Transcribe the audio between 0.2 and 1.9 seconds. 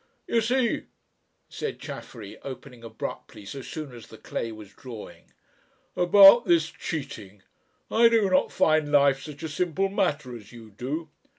"You see," said